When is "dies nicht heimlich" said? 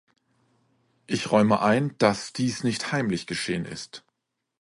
2.33-3.27